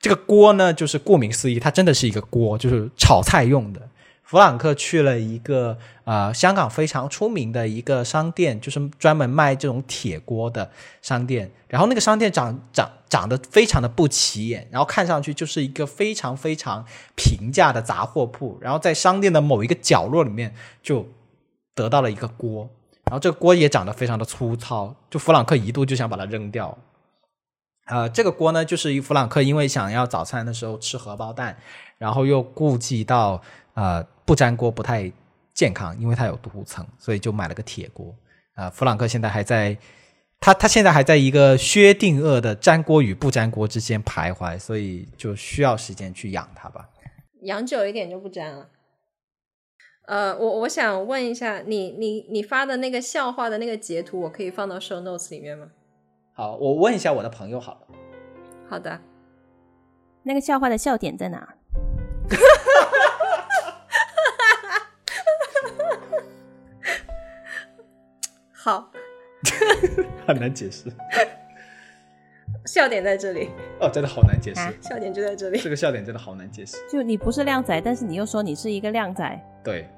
[0.00, 3.88] 这个锅呢，就是顾名思义，它真的是一个锅，就是炒菜用的。
[4.22, 10.70] 弗朗克去了一个呃香港非常出名的一个商店，就是专门卖这种铁锅的
[11.02, 11.50] 商店。
[11.66, 16.86] 然后那个商店长长长得非常的不起眼，然后看上去就是一个非常非常
[17.16, 18.56] 平价的杂货铺。
[18.60, 21.08] 然后在商店的某一个角落里面就
[21.74, 22.70] 得到了一个锅，
[23.10, 26.78] 然后这个锅也长得非常的粗糙，就弗朗克一度就想把它扔掉。
[27.86, 31.56] 呃，这个锅呢，就是弗朗克因为想要早餐的时候吃荷包蛋，
[31.98, 33.42] 然后又顾及到
[33.74, 35.10] 呃不粘锅不太
[35.52, 38.14] 健康，因为它有涂层，所以就买了个铁锅。
[38.54, 39.76] 啊、弗朗克现在还在，
[40.38, 46.88] 他他现在还在一个薛定谔的粘锅与不粘锅之间徘徊，所以就需要时间去养它吧。
[47.42, 48.68] 养久一点就不粘了。
[50.06, 55.68] 呃，我我想问一下，你你你发的那个笑话的那个截图，我可以放到 show notes 里面吗？
[56.32, 57.80] 好，我问一下我的朋友好了。
[58.68, 59.00] 好的，
[60.22, 61.54] 那个笑话的笑点在哪？
[68.52, 68.90] 好，
[70.26, 70.92] 很难解释
[72.66, 73.50] 笑点在这里，
[73.80, 74.60] 哦，真的好难解释。
[74.60, 75.58] 啊笑点就在这里。
[75.58, 76.76] 这个笑点真的好难解释。
[76.90, 79.40] 就你不是靓仔，但是你又说你是一个靓仔。
[79.64, 79.88] 对，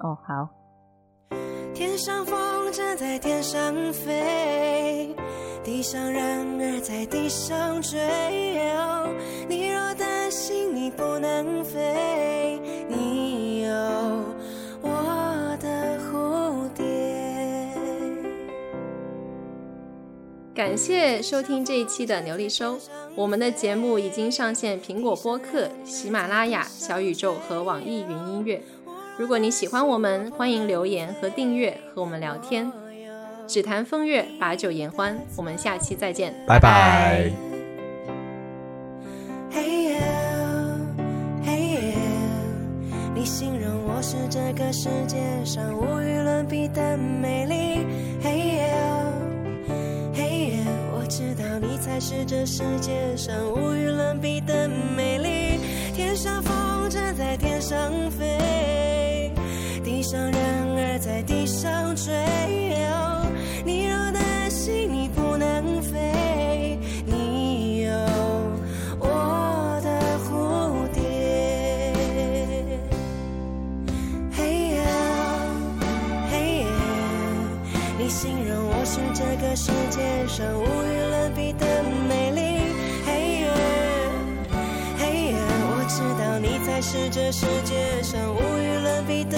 [0.00, 0.48] 哦，好，
[1.74, 5.14] 天上风筝在天上飞，
[5.62, 8.53] 地上人儿在地上追。
[20.66, 22.78] 感谢收听这一期的牛力收，
[23.14, 28.62] 我们的节目已经上线苹果播客、喜马拉雅、小宇宙和网易云音乐。
[29.18, 32.72] 如果你喜欢我们，欢迎留言和订阅和我们聊天。
[33.46, 37.30] 只谈风月，把酒言欢，我们下期再见，拜拜。
[39.50, 40.00] 嘿呀，
[41.44, 41.52] 嘿
[41.90, 41.98] 呀，
[43.14, 47.86] 你形容我是这个世界上无与伦比的美丽。
[48.22, 48.53] 嘿呀，嘿呀，
[51.04, 55.60] 我知道你才是这世界上无与伦比的美丽。
[55.94, 59.30] 天上风筝在天上飞，
[59.84, 62.10] 地上人儿在地上追。
[63.66, 67.92] 你若担心你不能飞，你有
[68.98, 69.90] 我的
[70.24, 71.02] 蝴蝶。
[74.32, 74.82] 嘿呀，
[76.30, 76.66] 嘿呀，
[77.98, 80.64] 你形容我是这个世界上无
[86.94, 89.36] 是这世界上无与伦比的